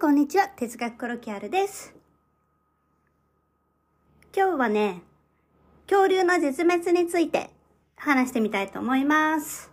[0.00, 0.46] こんにちは。
[0.54, 1.92] 哲学コロキャルです。
[4.32, 5.02] 今日はね、
[5.88, 7.50] 恐竜の絶滅について
[7.96, 9.72] 話してみたいと思います。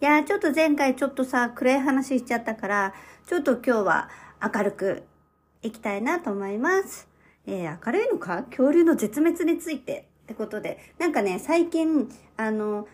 [0.00, 2.94] いやー、ちょっと前回ちょっとさ、暗い話しちゃったから、
[3.28, 4.10] ちょっと今日は
[4.42, 5.04] 明るく
[5.62, 7.06] いきたいなと思います。
[7.46, 8.42] えー、明るいのか？
[8.50, 12.88] 恐竜の絶滅についてってことで、なんかね、最近、あの、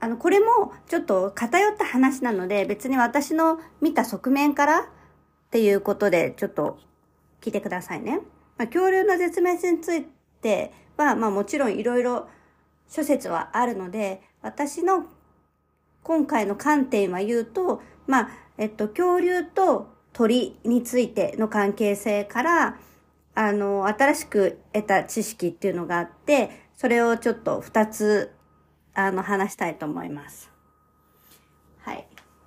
[0.00, 4.88] あの、これもちょっと偏った話なので、別に私の見た側面から
[5.52, 6.78] っていうことで、ちょっと
[7.42, 8.20] 聞いてくださいね。
[8.56, 10.06] まあ、恐竜の絶滅につい
[10.40, 12.26] ては、まあもちろんいろいろ
[12.88, 15.04] 諸説はあるので、私の
[16.02, 22.78] 今回の観点は言うと、まあ、えっと、恐竜と鳥についての関係性から、
[23.34, 26.48] あの、新しく得た知識っていうのがあって、
[26.78, 28.32] それをちょっと二つ、
[28.94, 30.50] あの、話したいと思います。
[31.80, 32.06] はい。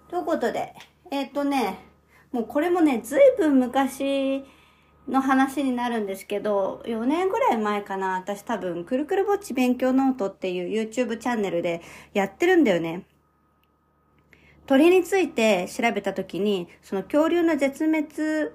[0.10, 0.74] ということで、
[1.12, 1.94] えっ、とね、
[2.36, 4.44] もうこれもね、ずいぶん昔
[5.08, 11.82] の話になるんですけど、4年ぐらい前かな、私多分、くるくるぼっち勉強ノートっていう YouTube チャンネルで
[12.14, 13.06] やってるんだよね。
[14.66, 18.52] 鳥について調べたときに、その恐竜の絶滅、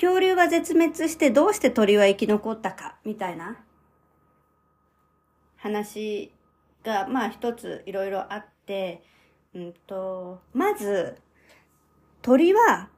[0.00, 3.58] 恐竜が絶滅してどうして鳥は生き残ったか、みたいな
[5.58, 6.32] 話
[6.84, 9.02] が、まあ一ついろいろあって、
[9.54, 11.18] うんと、まず、
[12.28, 12.90] 鳥は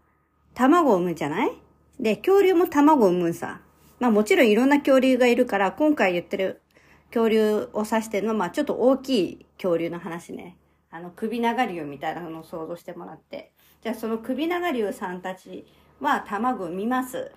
[0.55, 1.53] 卵を産むじゃない？
[2.01, 3.61] で、恐竜も卵を産むさ。
[4.01, 6.63] まあもちろんいろんな恐竜がいるから、今回言ってる
[7.11, 10.57] 恐竜を指してるのは、まあちょっと大きい恐竜の話ね。
[10.91, 13.53] あの、首長竜みたいなのを想像してもらって。
[13.83, 15.65] じゃあその首長竜さんたち
[16.01, 17.31] は卵を産みます。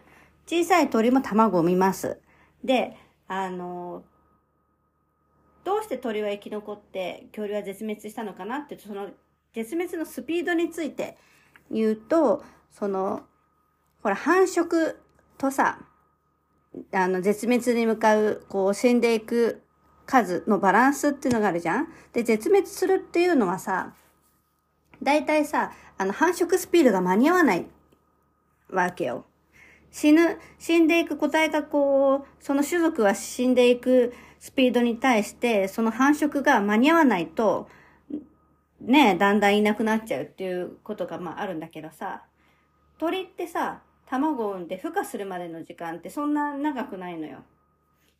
[0.47, 2.19] 小さい鳥も卵を産みます。
[2.63, 4.03] で、あの、
[5.63, 9.09] どうして鳥は生き残って恐竜は絶滅したのかなって、その
[9.53, 11.19] 絶滅のスピードについて
[11.73, 13.23] 言うと、その、
[14.01, 14.95] ほら、繁殖
[15.37, 15.79] とさ、
[16.91, 19.61] あの、絶滅に向かう、こう、死んでいく
[20.05, 21.87] 数のバランスっていうのがあるじゃん？
[22.13, 23.93] で、絶滅するっていうのはさ、
[25.01, 27.65] 大体さ、あの、繁殖スピードが間に合わない
[28.69, 29.25] わけよ。
[29.91, 37.69] 死ぬ、死んでいく個体がこう、その種族は死んでいくスピードに対して、その繁殖が間に合わないと、
[38.83, 42.23] ねだんだんいなくなっちゃうっていうことがまああるんだけどさ、
[42.99, 47.39] 鳥ってさ、卵を産んで孵化するまでの時間ってそんな長くないのよ。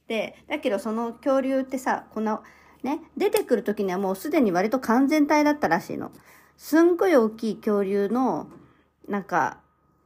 [0.08, 2.44] で、だけどその恐竜ってさ、この、
[2.82, 6.12] ね、出てくる時にはもうすでに割と完全体だったらしいの。
[6.58, 8.48] すんごい大きい恐竜の、
[9.08, 9.60] なんか、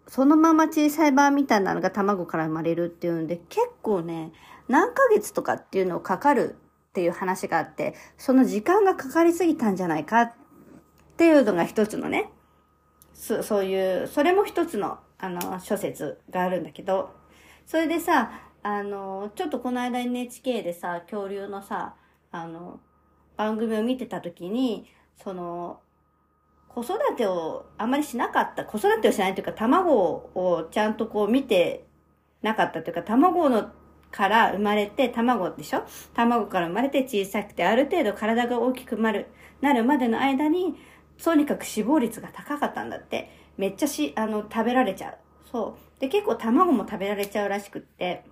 [0.07, 4.31] そのまま小さい版みたいなのが卵から生まれるっていうんで、結構ね、
[4.67, 6.55] 何ヶ月とかっていうのをかかる
[6.89, 10.33] っていう話があって、その時間がかかりすぎたんじゃないかっ
[11.17, 12.29] っていうのが一つのね、
[13.11, 17.09] そそういう、それも一つの、あの、諸説があるんだけど、
[17.65, 18.29] それでさ、
[18.61, 21.95] あの、ちょっとこの間 NHK でさ、恐竜のさ、
[22.31, 22.79] あの、
[23.35, 24.85] 番組を見てた時に、
[25.15, 25.79] その、
[26.67, 31.87] 子育てをあまりしなかった、子育てをしないというか、卵をちゃんとこう見て
[32.43, 33.71] なかったというか、卵の
[34.11, 35.83] から生まれて、卵でしょ？
[36.13, 39.25] 卵から生まれて小さくて、ある程度体が大きくなる、
[39.61, 40.75] なるまでの間に、
[41.23, 43.29] とにかく死亡率が高かったんだって。
[43.57, 45.17] めっちゃし、あの、食べられちゃう。
[45.51, 46.01] そう。
[46.01, 48.23] で、結構卵も食べられちゃうらしくって。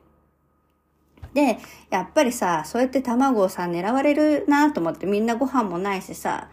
[1.34, 1.58] で、
[1.90, 6.50] やっぱりさ、そうやって卵をさ、狙われるなと思って、みんなご飯もないしさ、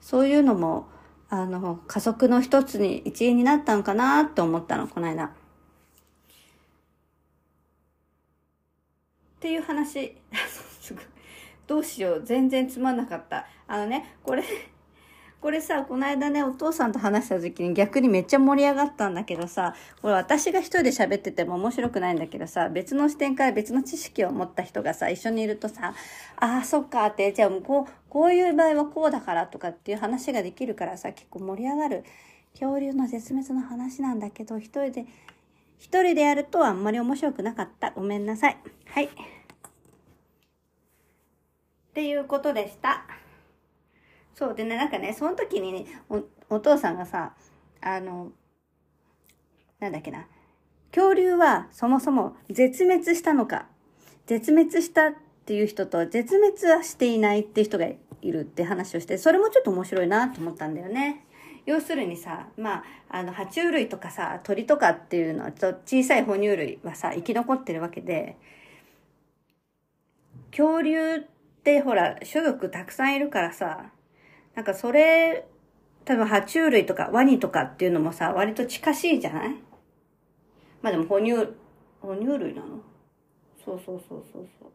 [0.00, 0.88] そういうのも、
[1.28, 5.24] あの、加速の一つに、一員になったのかなって思ったの、この間。
[5.26, 5.28] っ
[9.40, 10.16] ていう話。
[11.66, 12.22] どうしよう。
[12.24, 13.46] 全然つまんなかった。
[13.66, 14.44] あのね、これ、
[15.40, 25.94] これさ、この間ね、お父さんと話した時に逆にめっちゃ盛り上がったんだけどさ、これ私が一人で喋ってても面白くないんだけどさ、別の視点から別の知識を持った人がさ、一緒にいるとさ、
[26.36, 32.04] ああ、そっかって、じゃあもうこう、こういう場合はこうだからとかっていう話ができるからさ、結構盛り上がる
[32.52, 35.06] 恐竜の絶滅の話なんだけど、一人で、
[35.78, 37.90] 一人でやるとあんまり面白くなかった。
[37.90, 38.56] ごめんなさい。
[38.86, 39.04] はい。
[39.04, 39.08] っ
[41.94, 43.04] ていうことでした。
[44.36, 47.34] そうでね、なんかね、その時にね、お、お父さんがさ、
[47.80, 48.32] あの、
[49.80, 50.26] なんだっけな、
[50.94, 53.66] 恐竜はそもそも絶滅したのか、
[54.26, 55.14] 絶滅したっ
[55.46, 61.24] ていう人と絶滅はしていないって人がいるって話をして、それもちょっと面白いなと思ったんだよね。
[61.64, 68.36] 要するにさ、まあ、あの、爬虫類とかさ、鳥とかっていうのは、ちょ小さい哺乳類はさ、生き残ってるわけで、
[70.50, 71.20] 恐竜っ
[71.64, 73.92] てほら、種族たくさんいるからさ、
[74.56, 75.46] なんかそれ
[76.04, 79.50] 多分爬虫類とかワニとかっていうのもさ、割と近しいじゃない？
[80.82, 81.34] まあでも哺乳、
[82.00, 82.80] 哺乳類なの？
[83.64, 84.70] そうそうそうそうそう。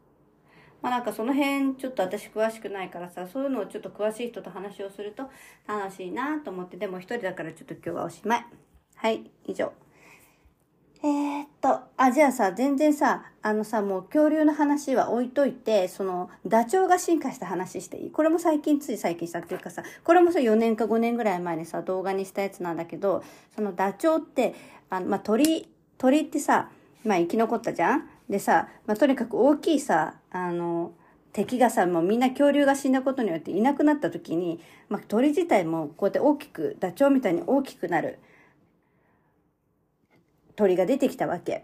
[0.81, 5.29] まあなんかその辺ちょっと私詳しくないからさ、そういうのをちょっと詳しい人と話をすると
[5.67, 8.45] 楽しいなと思って、でも一人だからちょっと今日はおしまい。
[8.95, 9.73] はい、以上。
[11.03, 18.11] えー、っと、あ、じゃあさ、全然さ、あのさ、もう恐竜の話は置いといて、その、ダチョウが進化した話していい？
[18.11, 23.23] これも最近、つい最近したっていうかさ、これもさ、4年か5年ぐらい前にさ、動画にしたやつなんだけど、
[23.55, 24.53] そのダチョウって、
[24.91, 25.67] あの、まあ、鳥、
[25.97, 26.69] 鳥ってさ、
[27.03, 28.07] まあ、生き残ったじゃん？
[28.29, 30.91] でさ、まあ、とにかく大きいさ、あの、
[31.33, 38.19] 敵がさ、もうみんな恐竜が死んだことによっていなくなった時に、まあ、鳥自体もこうやって大きく、ダチョウみたいに大きくなる。
[40.61, 41.63] 鳥が出てきたわけ。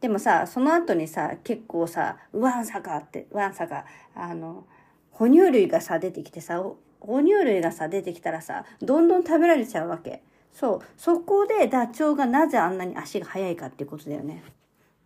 [0.00, 3.84] でもさ、その後にさ、結構さ、ワンサカって、ワンサカ、
[4.16, 4.66] あの、
[5.12, 6.60] 哺乳類がさ、出てきてさ、
[6.98, 10.24] 哺乳類がさ、出てきたらさ、どんどん食べられちゃうわけ。
[10.52, 10.80] そう。
[10.96, 14.42] そこでダチョウがなぜあんなに足が速いかっていうことだよね。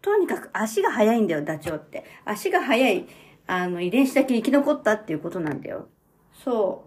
[0.00, 2.04] とにかく足が速いんだよ、ダチョウって。
[2.24, 3.06] 足が速い、
[3.46, 5.88] あの、遺伝子だけ生き残ったっていうことなんだよ。
[6.32, 6.84] そ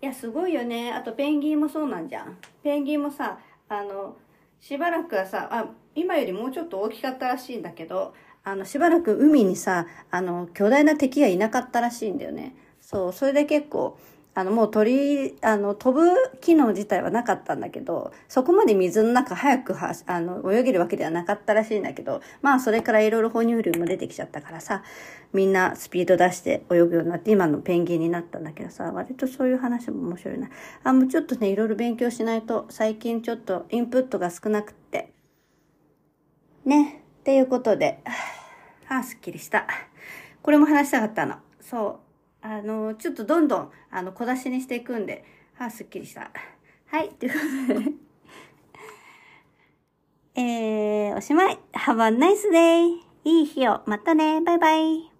[0.00, 0.04] う。
[0.04, 0.92] いや、すごいよね。
[0.92, 2.38] あと、ペンギンもそうなんじゃん。
[2.64, 4.16] ペンギンもさ、あの、
[4.60, 8.14] しばらくはさ、あ、今よりもうちょっと大きかったらしいんだけど、
[8.44, 12.54] あの、しばらく海にさ、あの、巨大な敵がいなかったらしいんだよね。
[12.80, 13.98] そう、それで結構、
[14.36, 24.82] あの、もう鳥、あの、飛ぶ機能自体はなかったんだけど、そこまで水の中早くは、あの、泳げるわけではなかったらしいんだけど、まあ、それからいろいろ哺乳類も出てきちゃったからさ、
[25.32, 30.50] みんなスピード出して泳ぐようになって、今のペンギンになったんだけどさ、割とそういう話も面白いな。
[30.84, 35.14] あ、もうちょっとね、いろいろ勉強しないと、最近ちょっとインプットが少なくって。
[36.66, 37.04] ね。
[37.20, 38.00] っていうことで、
[38.86, 39.66] あ、すっきりした。
[40.42, 41.36] これも話したかったの。
[41.58, 42.05] そう。
[42.48, 45.24] あの、ちょっとどんどん、あの、小出しにしていくんで、
[45.58, 46.30] あ、すっきりした。
[46.86, 47.92] はい、ということで
[50.36, 51.58] えー、おしまい。
[51.72, 53.06] Have a nice day!
[53.24, 53.80] いい日を。
[53.86, 54.40] またね。
[54.42, 55.15] バイバイ。